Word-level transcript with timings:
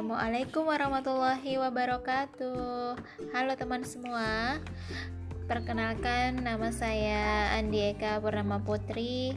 Assalamualaikum 0.00 0.64
warahmatullahi 0.64 1.60
wabarakatuh. 1.60 2.96
Halo 3.36 3.52
teman 3.52 3.84
semua. 3.84 4.56
Perkenalkan 5.44 6.40
nama 6.40 6.72
saya 6.72 7.52
Andi 7.60 7.92
Eka 7.92 8.16
Purnama 8.24 8.64
Putri. 8.64 9.36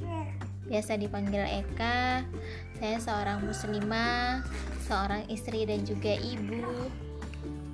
Biasa 0.71 0.95
dipanggil 0.95 1.44
Eka. 1.44 2.23
Saya 2.80 2.95
seorang 3.04 3.44
muslimah, 3.44 4.48
seorang 4.88 5.27
istri 5.27 5.68
dan 5.68 5.84
juga 5.84 6.16
ibu. 6.16 6.88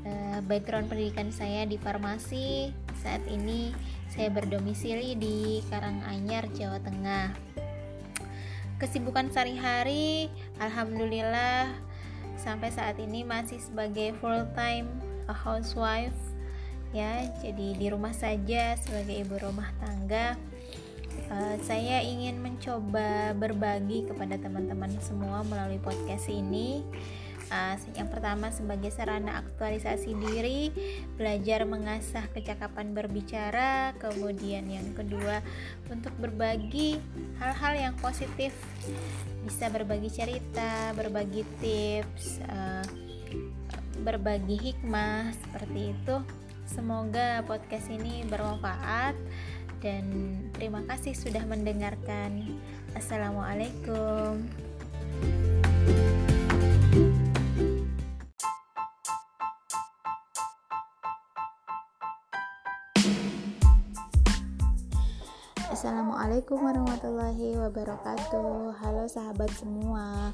Eh, 0.10 0.42
background 0.50 0.90
pendidikan 0.90 1.30
saya 1.30 1.70
di 1.70 1.78
farmasi. 1.78 2.74
Saat 3.06 3.22
ini 3.30 3.70
saya 4.10 4.34
berdomisili 4.34 5.14
di 5.14 5.62
Karanganyar, 5.70 6.50
Jawa 6.58 6.82
Tengah. 6.82 7.38
Kesibukan 8.82 9.30
sehari-hari, 9.30 10.34
alhamdulillah 10.58 11.89
sampai 12.40 12.72
saat 12.72 12.96
ini 12.98 13.28
masih 13.28 13.60
sebagai 13.60 14.16
full 14.24 14.48
time 14.56 14.88
housewife 15.28 16.16
ya. 16.96 17.28
Jadi 17.44 17.78
di 17.78 17.88
rumah 17.92 18.16
saja 18.16 18.74
sebagai 18.80 19.14
ibu 19.14 19.36
rumah 19.38 19.70
tangga. 19.78 20.40
Uh, 21.30 21.60
saya 21.62 22.02
ingin 22.02 22.42
mencoba 22.42 23.38
berbagi 23.38 24.08
kepada 24.08 24.40
teman-teman 24.40 24.90
semua 25.04 25.46
melalui 25.46 25.78
podcast 25.78 26.26
ini 26.32 26.82
uh, 27.50 27.76
yang 27.98 28.10
pertama 28.10 28.54
sebagai 28.54 28.94
sarana 28.94 29.42
aktualisasi 29.42 30.16
diri 30.18 30.72
belajar 31.18 31.66
mengasah 31.66 32.26
kecakapan 32.34 32.94
berbicara. 32.94 33.94
Kemudian 33.98 34.70
yang 34.70 34.88
kedua 34.94 35.42
untuk 35.90 36.14
berbagi 36.18 36.98
hal-hal 37.42 37.92
yang 37.92 37.96
positif. 38.00 38.54
Bisa 39.46 39.70
berbagi 39.74 40.10
cerita 40.14 40.94
berbagi 40.94 41.44
tips 41.62 42.42
uh, 42.50 42.86
berbagi 44.02 44.58
hikmah 44.72 45.34
seperti 45.36 45.94
itu. 45.94 46.16
Semoga 46.70 47.42
podcast 47.50 47.90
ini 47.90 48.22
bermanfaat 48.30 49.18
dan 49.82 50.06
terima 50.54 50.86
kasih 50.86 51.18
sudah 51.18 51.42
mendengarkan. 51.50 52.46
Assalamualaikum 52.94 54.69
Assalamualaikum 66.40 66.72
warahmatullahi 66.72 67.50
wabarakatuh. 67.60 68.72
Halo 68.80 69.12
sahabat 69.12 69.52
semua. 69.60 70.32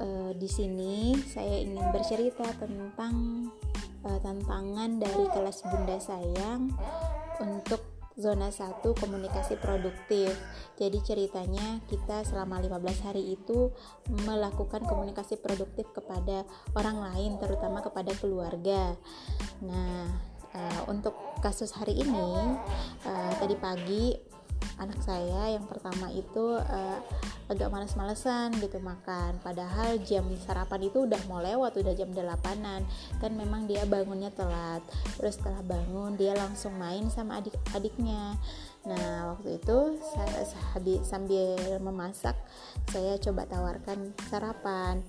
E, 0.00 0.32
di 0.40 0.48
sini 0.48 1.20
saya 1.20 1.60
ingin 1.60 1.84
bercerita 1.92 2.48
tentang 2.56 3.12
e, 4.00 4.08
tantangan 4.24 4.96
dari 4.96 5.28
kelas 5.28 5.68
Bunda 5.68 6.00
Sayang 6.00 6.72
untuk 7.44 7.76
zona 8.16 8.48
1 8.48 8.80
komunikasi 8.96 9.60
produktif. 9.60 10.32
Jadi 10.80 11.04
ceritanya 11.04 11.76
kita 11.92 12.24
selama 12.24 12.64
15 12.64 13.04
hari 13.04 13.36
itu 13.36 13.68
melakukan 14.24 14.80
komunikasi 14.88 15.36
produktif 15.44 15.92
kepada 15.92 16.48
orang 16.72 17.04
lain 17.12 17.36
terutama 17.36 17.84
kepada 17.84 18.16
keluarga. 18.16 18.96
Nah, 19.60 20.08
uh, 20.56 20.88
untuk 20.88 21.12
kasus 21.44 21.76
hari 21.76 22.00
ini 22.00 22.56
tadi 23.36 23.52
pagi 23.60 24.32
anak 24.78 24.98
saya 25.02 25.54
yang 25.54 25.64
pertama 25.66 26.10
itu 26.10 26.58
uh, 26.58 26.98
agak 27.50 27.68
males-malesan 27.68 28.56
gitu 28.58 28.80
makan. 28.80 29.36
Padahal 29.44 30.00
jam 30.02 30.24
sarapan 30.42 30.88
itu 30.88 31.04
udah 31.04 31.20
mau 31.28 31.44
lewat 31.44 31.76
udah 31.78 31.94
jam 31.94 32.10
delapanan. 32.10 32.82
Kan 33.20 33.36
memang 33.36 33.68
dia 33.68 33.84
bangunnya 33.84 34.32
telat. 34.32 34.80
Terus 35.20 35.36
setelah 35.36 35.60
bangun 35.62 36.16
dia 36.16 36.32
langsung 36.34 36.74
main 36.80 37.06
sama 37.12 37.40
adik-adiknya 37.40 38.36
nah 38.84 39.32
waktu 39.32 39.56
itu 39.56 39.96
saya 40.12 40.44
sambil 41.00 41.56
memasak 41.80 42.36
saya 42.92 43.16
coba 43.16 43.48
tawarkan 43.48 44.12
sarapan. 44.28 45.00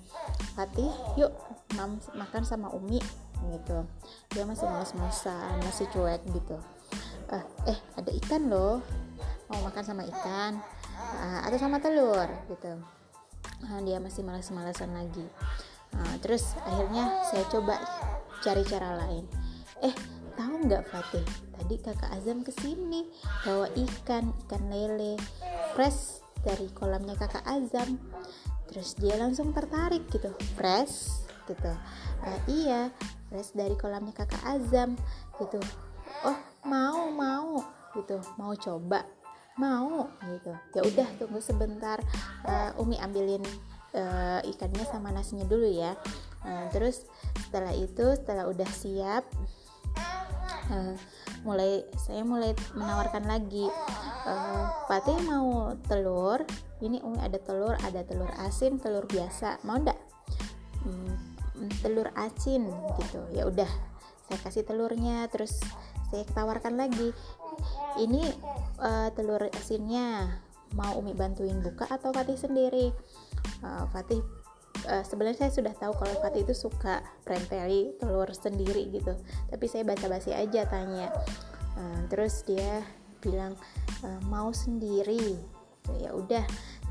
Fatih 0.56 0.92
yuk 1.20 1.36
mam 1.76 2.00
makan 2.16 2.48
sama 2.48 2.72
Umi 2.72 3.04
gitu. 3.52 3.84
Dia 4.32 4.48
masih 4.48 4.72
males-malesan 4.72 5.60
masih 5.60 5.92
cuek 5.92 6.24
gitu. 6.32 6.56
Uh, 7.28 7.44
eh 7.68 7.80
ada 8.00 8.12
ikan 8.24 8.48
loh 8.48 8.80
mau 9.50 9.60
makan 9.62 9.84
sama 9.86 10.04
ikan 10.10 10.58
uh, 11.22 11.42
atau 11.46 11.58
sama 11.62 11.78
telur 11.78 12.28
gitu. 12.50 12.82
Uh, 13.66 13.80
dia 13.86 14.02
masih 14.02 14.26
malas-malasan 14.26 14.92
lagi. 14.94 15.26
Uh, 15.96 16.16
terus 16.20 16.58
akhirnya 16.66 17.24
saya 17.30 17.46
coba 17.48 17.78
cari 18.42 18.64
cara 18.66 18.98
lain. 19.06 19.26
Eh 19.86 19.94
tahu 20.36 20.66
nggak 20.68 20.84
Fatih? 20.92 21.26
Tadi 21.56 21.76
kakak 21.80 22.12
Azam 22.12 22.44
ke 22.44 22.52
sini 22.52 23.08
bawa 23.48 23.70
ikan 23.74 24.34
ikan 24.46 24.64
lele 24.68 25.16
fresh 25.78 26.20
dari 26.44 26.68
kolamnya 26.74 27.16
kakak 27.16 27.46
Azam. 27.48 28.02
Terus 28.66 28.98
dia 28.98 29.16
langsung 29.16 29.54
tertarik 29.54 30.10
gitu 30.10 30.34
fresh 30.58 31.26
gitu. 31.46 31.72
Uh, 32.26 32.40
iya 32.50 32.90
fresh 33.30 33.54
dari 33.54 33.78
kolamnya 33.78 34.12
kakak 34.12 34.42
Azam 34.44 34.98
gitu. 35.38 35.62
Oh 36.26 36.38
mau 36.66 37.08
mau 37.14 37.62
gitu. 37.96 38.20
Mau 38.36 38.52
coba 38.58 39.06
mau 39.56 40.12
gitu. 40.28 40.52
Ya 40.76 40.82
udah 40.84 41.08
tunggu 41.20 41.40
sebentar. 41.40 42.00
Uh, 42.44 42.82
Umi 42.82 43.00
ambilin 43.00 43.44
uh, 43.96 44.40
ikannya 44.44 44.84
sama 44.88 45.12
nasinya 45.12 45.48
dulu 45.48 45.68
ya. 45.68 45.96
Uh, 46.46 46.68
terus 46.70 47.08
setelah 47.48 47.74
itu 47.74 48.06
setelah 48.20 48.46
udah 48.46 48.70
siap 48.70 49.24
uh, 50.70 50.94
mulai 51.48 51.88
saya 51.96 52.22
mulai 52.28 52.52
menawarkan 52.76 53.26
lagi. 53.26 53.68
Uh, 54.26 54.66
Fatih 54.90 55.18
mau 55.24 55.74
telur 55.86 56.42
ini 56.84 57.00
Umi 57.02 57.22
ada 57.22 57.40
telur 57.40 57.78
ada 57.82 58.02
telur 58.04 58.30
asin 58.44 58.82
telur 58.82 59.08
biasa 59.08 59.64
mau 59.64 59.80
ndak? 59.80 59.98
Hmm, 60.86 61.16
telur 61.82 62.12
asin 62.14 62.68
gitu. 63.00 63.22
Ya 63.32 63.48
udah 63.48 63.70
saya 64.26 64.40
kasih 64.42 64.66
telurnya 64.66 65.30
terus 65.30 65.62
saya 66.10 66.26
tawarkan 66.34 66.78
lagi 66.78 67.14
ini 68.00 68.24
uh, 68.80 69.10
telur 69.16 69.48
asinnya 69.56 70.40
mau 70.76 71.00
Umi 71.00 71.16
bantuin 71.16 71.64
buka 71.64 71.88
atau 71.88 72.12
Fatih 72.12 72.36
sendiri? 72.36 72.92
Uh, 73.64 73.88
Fatih 73.96 74.20
uh, 74.92 75.04
sebenarnya 75.08 75.48
saya 75.48 75.52
sudah 75.56 75.74
tahu 75.76 75.96
kalau 75.96 76.16
Fatih 76.20 76.44
itu 76.44 76.56
suka 76.56 77.00
prempeli 77.24 77.96
telur 78.02 78.28
sendiri 78.36 78.92
gitu. 78.92 79.16
Tapi 79.48 79.66
saya 79.72 79.88
basa-basi 79.88 80.36
aja 80.36 80.68
tanya. 80.68 81.12
Uh, 81.76 82.04
terus 82.12 82.44
dia 82.44 82.84
bilang 83.24 83.56
uh, 84.04 84.22
mau 84.28 84.52
sendiri. 84.52 85.40
Ya 86.02 86.18
udah 86.18 86.42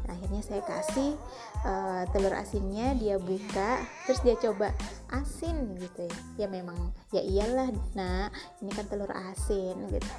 akhirnya 0.04 0.44
saya 0.44 0.60
kasih 0.62 1.16
uh, 1.64 2.04
telur 2.12 2.36
asinnya 2.36 2.92
dia 2.94 3.16
buka 3.16 3.80
terus 4.04 4.20
dia 4.20 4.36
coba 4.36 4.70
asin 5.10 5.74
gitu 5.80 6.06
ya. 6.06 6.44
Ya 6.44 6.46
memang 6.46 6.92
ya 7.10 7.24
iyalah 7.24 7.72
nah 7.96 8.28
ini 8.62 8.70
kan 8.70 8.86
telur 8.86 9.10
asin 9.10 9.74
gitu 9.90 10.10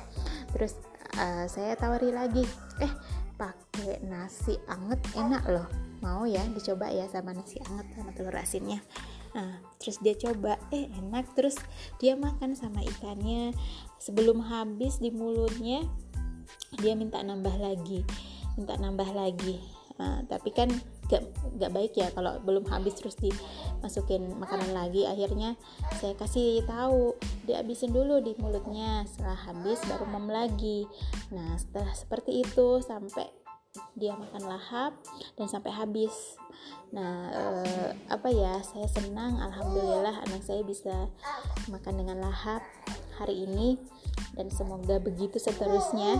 terus 0.55 0.79
uh, 1.19 1.45
saya 1.51 1.75
tawari 1.75 2.15
lagi 2.15 2.47
eh 2.79 2.91
pakai 3.35 3.99
nasi 4.07 4.55
anget 4.71 5.03
enak 5.19 5.43
loh. 5.51 5.67
Mau 5.99 6.23
ya 6.23 6.39
dicoba 6.55 6.87
ya 6.87 7.11
sama 7.11 7.35
nasi 7.35 7.59
anget 7.67 7.91
sama 7.91 8.15
telur 8.15 8.35
asinnya. 8.39 8.79
Nah 9.35 9.59
terus 9.75 9.99
dia 9.99 10.15
coba 10.15 10.55
eh 10.71 10.87
enak. 10.87 11.35
Terus 11.35 11.59
dia 11.99 12.15
makan 12.15 12.55
sama 12.55 12.79
ikannya. 12.79 13.51
Sebelum 13.99 14.39
habis 14.39 15.03
di 15.03 15.11
mulutnya 15.11 15.83
dia 16.79 16.95
minta 16.95 17.19
nambah 17.19 17.59
lagi 17.59 18.07
minta 18.55 18.79
nambah 18.79 19.09
lagi. 19.11 19.59
Nah, 19.95 20.27
tapi 20.27 20.51
kan 20.51 20.67
gak, 21.07 21.23
gak 21.55 21.71
baik 21.71 21.95
ya 21.95 22.11
kalau 22.11 22.35
belum 22.43 22.67
habis 22.67 22.99
terus 22.99 23.15
dimasukin 23.19 24.27
makanan 24.35 24.75
lagi. 24.75 25.07
Akhirnya 25.07 25.55
saya 25.99 26.15
kasih 26.19 26.63
tahu 26.67 27.15
dihabisin 27.45 27.93
dulu 27.93 28.19
di 28.19 28.33
mulutnya 28.41 29.05
setelah 29.05 29.37
habis 29.37 29.79
baru 29.85 30.05
mem 30.09 30.27
lagi. 30.27 30.89
Nah 31.31 31.55
setelah 31.55 31.93
seperti 31.93 32.41
itu 32.41 32.81
sampai 32.81 33.29
dia 33.95 34.15
makan 34.15 34.43
lahap 34.49 34.97
dan 35.37 35.47
sampai 35.47 35.71
habis. 35.71 36.35
Nah 36.91 37.31
eh, 37.31 37.89
apa 38.09 38.27
ya 38.33 38.59
saya 38.65 38.89
senang 38.89 39.37
alhamdulillah 39.39 40.25
anak 40.25 40.41
saya 40.41 40.65
bisa 40.65 41.07
makan 41.69 42.01
dengan 42.01 42.23
lahap 42.25 42.65
hari 43.15 43.47
ini 43.47 43.79
dan 44.35 44.51
semoga 44.51 44.99
begitu 44.99 45.39
seterusnya 45.39 46.19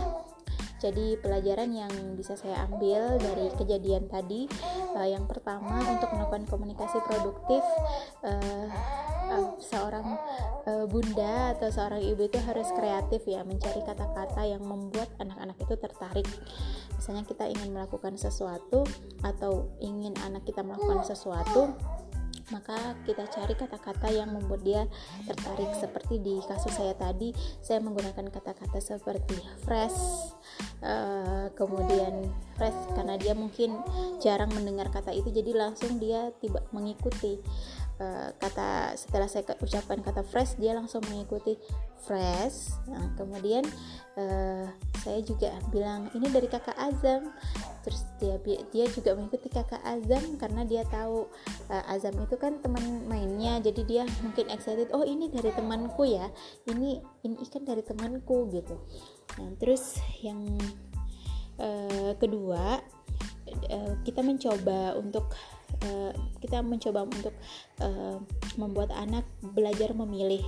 jadi 0.76 1.16
pelajaran 1.20 1.72
yang 1.72 1.92
bisa 2.16 2.36
saya 2.36 2.68
ambil 2.68 3.16
dari 3.16 3.48
kejadian 3.56 4.08
tadi 4.12 4.44
uh, 4.92 5.08
yang 5.08 5.24
pertama 5.24 5.80
untuk 5.88 6.12
melakukan 6.12 6.44
komunikasi 6.48 7.00
produktif 7.08 7.64
uh, 8.20 8.68
uh, 9.32 9.56
seorang 9.60 10.20
uh, 10.68 10.84
bunda 10.84 11.56
atau 11.56 11.72
seorang 11.72 12.04
ibu 12.04 12.28
itu 12.28 12.38
harus 12.44 12.68
kreatif 12.76 13.24
ya 13.24 13.40
mencari 13.42 13.80
kata-kata 13.84 14.42
yang 14.44 14.62
membuat 14.64 15.08
anak-anak 15.16 15.56
itu 15.60 15.74
tertarik. 15.80 16.28
Misalnya 16.96 17.24
kita 17.28 17.44
ingin 17.48 17.72
melakukan 17.76 18.16
sesuatu 18.16 18.84
atau 19.20 19.72
ingin 19.80 20.16
anak 20.24 20.44
kita 20.48 20.64
melakukan 20.64 21.04
sesuatu 21.04 21.76
maka 22.54 22.94
kita 23.02 23.26
cari 23.26 23.58
kata-kata 23.58 24.06
yang 24.14 24.30
membuat 24.30 24.62
dia 24.62 24.82
tertarik 25.26 25.70
seperti 25.74 26.22
di 26.22 26.38
kasus 26.46 26.78
saya 26.78 26.94
tadi 26.94 27.34
saya 27.58 27.82
menggunakan 27.82 28.30
kata-kata 28.30 28.78
seperti 28.78 29.34
fresh 29.66 30.30
uh, 30.82 31.48
kemudian 31.54 32.28
fresh 32.56 32.80
karena 32.96 33.14
dia 33.20 33.32
mungkin 33.36 33.76
jarang 34.20 34.50
mendengar 34.52 34.88
kata 34.92 35.12
itu 35.12 35.28
jadi 35.32 35.52
langsung 35.56 36.00
dia 36.00 36.32
tiba 36.40 36.64
mengikuti 36.72 37.40
uh, 38.00 38.28
kata 38.36 38.96
setelah 38.96 39.28
saya 39.28 39.44
ucapkan 39.60 40.00
kata 40.00 40.24
fresh 40.24 40.56
dia 40.60 40.76
langsung 40.76 41.04
mengikuti 41.08 41.56
fresh. 42.04 42.76
Nah, 42.86 43.12
kemudian 43.16 43.64
uh, 44.16 44.64
saya 45.00 45.20
juga 45.24 45.52
bilang 45.72 46.08
ini 46.12 46.28
dari 46.30 46.46
kakak 46.46 46.76
Azam. 46.76 47.32
Terus 47.86 48.02
dia 48.18 48.34
dia 48.74 48.86
juga 48.90 49.14
mengikuti 49.14 49.46
kakak 49.46 49.78
Azam 49.86 50.38
karena 50.38 50.66
dia 50.66 50.82
tahu 50.90 51.30
uh, 51.70 51.92
Azam 51.92 52.18
itu 52.18 52.34
kan 52.34 52.58
teman 52.58 53.06
mainnya 53.06 53.62
jadi 53.62 53.82
dia 53.86 54.02
mungkin 54.26 54.50
excited 54.50 54.90
oh 54.90 55.06
ini 55.06 55.30
dari 55.30 55.54
temanku 55.54 56.02
ya 56.02 56.26
ini 56.66 56.98
ini 57.22 57.46
kan 57.46 57.62
dari 57.62 57.86
temanku 57.86 58.50
gitu 58.50 58.74
nah 59.34 59.50
terus 59.58 59.98
yang 60.22 60.40
uh, 61.58 62.12
kedua 62.16 62.80
uh, 63.70 63.92
kita 64.06 64.22
mencoba 64.22 64.94
untuk 64.96 65.34
uh, 65.84 66.12
kita 66.40 66.62
mencoba 66.62 67.06
untuk 67.06 67.34
uh, 67.82 68.18
membuat 68.60 68.92
anak 68.94 69.24
belajar 69.42 69.92
memilih 69.92 70.42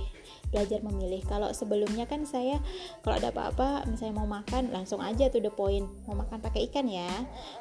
belajar 0.49 0.81
memilih 0.81 1.21
kalau 1.29 1.53
sebelumnya 1.53 2.09
kan 2.09 2.25
saya 2.25 2.57
kalau 3.05 3.21
ada 3.21 3.29
apa-apa 3.29 3.85
misalnya 3.85 4.23
mau 4.23 4.29
makan 4.29 4.73
langsung 4.73 4.97
aja 4.97 5.29
tuh 5.29 5.45
the 5.45 5.53
point 5.53 5.85
mau 6.09 6.17
makan 6.17 6.41
pakai 6.41 6.65
ikan 6.69 6.89
ya 6.89 7.09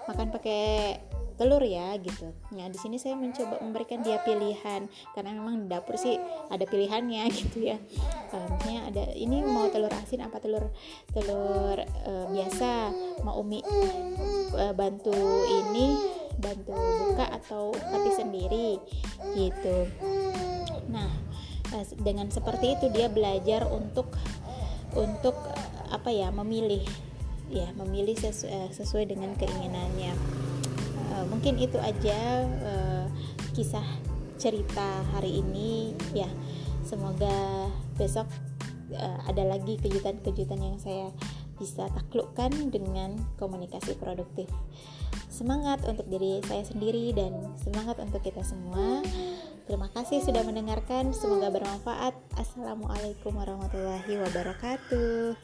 makan 0.09 0.33
pakai 0.33 0.97
telur 1.39 1.63
ya 1.63 1.95
gitu. 2.03 2.35
Nah 2.59 2.67
di 2.67 2.75
sini 2.75 2.99
saya 2.99 3.15
mencoba 3.15 3.63
memberikan 3.63 4.03
dia 4.03 4.19
pilihan 4.27 4.91
karena 5.15 5.31
memang 5.31 5.65
di 5.65 5.67
dapur 5.71 5.95
sih 5.95 6.19
ada 6.51 6.67
pilihannya 6.67 7.23
gitu 7.39 7.63
ya. 7.63 7.79
Misalnya 8.27 8.91
ada 8.91 9.05
ini 9.15 9.47
mau 9.47 9.71
telur 9.71 9.95
asin 9.95 10.27
apa 10.27 10.43
telur 10.43 10.67
telur 11.15 11.79
uh, 11.79 12.27
biasa 12.35 12.91
mau 13.23 13.39
umi 13.39 13.63
uh, 14.59 14.75
bantu 14.75 15.15
ini 15.47 16.18
bantu 16.39 16.75
buka 16.75 17.27
atau 17.35 17.75
mati 17.93 18.11
sendiri 18.15 18.79
gitu. 19.35 19.91
Nah 20.89 21.29
Eh, 21.69 21.85
dengan 22.01 22.33
seperti 22.33 22.81
itu 22.81 22.89
dia 22.89 23.13
belajar 23.13 23.69
untuk 23.69 24.09
untuk 24.97 25.37
apa 25.93 26.09
ya 26.09 26.33
memilih 26.33 26.81
ya 27.53 27.69
memilih 27.77 28.17
sesu, 28.17 28.49
eh, 28.49 28.73
sesuai 28.73 29.09
dengan 29.09 29.37
keinginannya. 29.37 30.13
Uh, 31.09 31.25
mungkin 31.33 31.57
itu 31.57 31.81
aja 31.81 32.45
uh, 32.45 33.09
kisah 33.57 33.85
cerita 34.37 35.05
hari 35.13 35.41
ini 35.41 35.97
ya. 36.13 36.29
Semoga 36.85 37.69
besok 38.01 38.29
uh, 38.93 39.19
ada 39.29 39.45
lagi 39.45 39.77
kejutan-kejutan 39.81 40.61
yang 40.61 40.77
saya 40.81 41.13
bisa 41.57 41.89
taklukkan 41.93 42.73
dengan 42.73 43.17
komunikasi 43.41 43.97
produktif 43.97 44.49
semangat 45.39 45.79
untuk 45.87 46.11
diri 46.11 46.43
saya 46.43 46.67
sendiri 46.67 47.15
dan 47.15 47.31
semangat 47.63 48.03
untuk 48.03 48.19
kita 48.27 48.43
semua 48.43 49.07
Terima 49.69 49.85
kasih 49.93 50.25
sudah 50.25 50.41
mendengarkan, 50.49 51.13
semoga 51.13 51.53
bermanfaat. 51.53 52.17
Assalamualaikum 52.41 53.37
warahmatullahi 53.37 54.17
wabarakatuh. 54.17 55.37